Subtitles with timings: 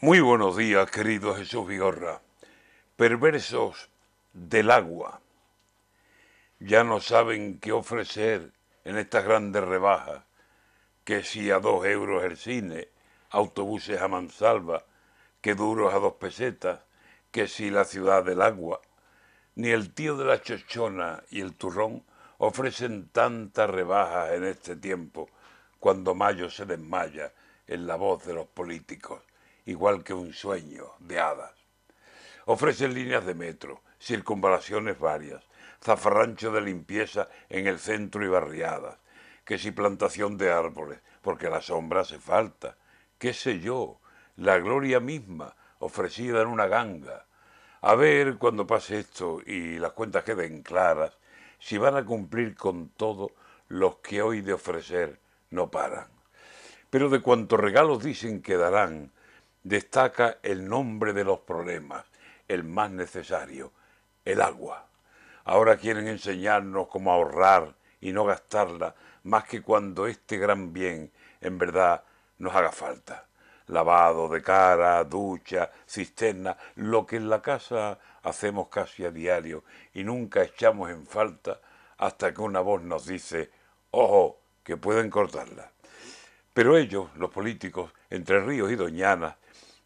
[0.00, 2.20] Muy buenos días, querido Jesús Vigorra.
[2.96, 3.88] Perversos
[4.34, 5.22] del agua.
[6.60, 8.52] Ya no saben qué ofrecer
[8.84, 10.22] en estas grandes rebajas,
[11.02, 12.88] que si a dos euros el cine,
[13.30, 14.84] autobuses a mansalva,
[15.40, 16.80] que duros a dos pesetas,
[17.30, 18.82] que si la ciudad del agua.
[19.54, 22.04] Ni el tío de la chochona y el turrón
[22.36, 25.30] ofrecen tantas rebajas en este tiempo,
[25.80, 27.32] cuando Mayo se desmaya
[27.66, 29.22] en la voz de los políticos
[29.66, 31.52] igual que un sueño de hadas.
[32.46, 35.44] Ofrecen líneas de metro, circunvalaciones varias,
[35.82, 38.98] zafarrancho de limpieza en el centro y barriadas,
[39.44, 42.76] que si plantación de árboles, porque la sombra hace falta,
[43.18, 44.00] qué sé yo,
[44.36, 47.26] la gloria misma ofrecida en una ganga.
[47.80, 51.18] A ver cuando pase esto y las cuentas queden claras,
[51.58, 53.32] si van a cumplir con todo
[53.68, 55.20] los que hoy de ofrecer
[55.50, 56.08] no paran.
[56.90, 59.12] Pero de cuantos regalos dicen que darán,
[59.66, 62.04] destaca el nombre de los problemas,
[62.46, 63.72] el más necesario,
[64.24, 64.86] el agua.
[65.44, 71.58] Ahora quieren enseñarnos cómo ahorrar y no gastarla más que cuando este gran bien en
[71.58, 72.04] verdad
[72.38, 73.26] nos haga falta.
[73.66, 79.64] Lavado de cara, ducha, cisterna, lo que en la casa hacemos casi a diario
[79.94, 81.60] y nunca echamos en falta
[81.98, 83.50] hasta que una voz nos dice,
[83.90, 85.72] ojo, que pueden cortarla.
[86.54, 89.34] Pero ellos, los políticos, entre ríos y doñanas,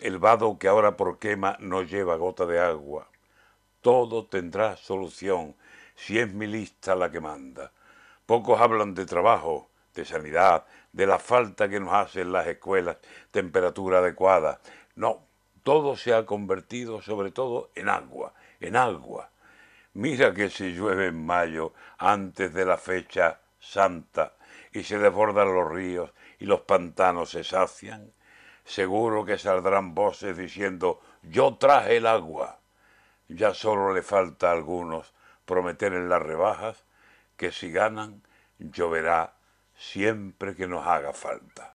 [0.00, 3.08] el vado que ahora por quema no lleva gota de agua.
[3.80, 5.54] Todo tendrá solución
[5.94, 7.72] si es mi lista la que manda.
[8.26, 12.96] Pocos hablan de trabajo, de sanidad, de la falta que nos hacen las escuelas,
[13.30, 14.60] temperatura adecuada.
[14.96, 15.22] No,
[15.62, 19.30] todo se ha convertido sobre todo en agua, en agua.
[19.94, 24.32] Mira que si llueve en mayo, antes de la fecha santa,
[24.72, 28.12] y se desbordan los ríos y los pantanos se sacian,
[28.64, 32.58] seguro que saldrán voces diciendo yo traje el agua.
[33.28, 35.14] Ya solo le falta a algunos
[35.46, 36.84] prometer en las rebajas
[37.36, 38.22] que si ganan
[38.58, 39.34] lloverá
[39.76, 41.72] siempre que nos haga falta.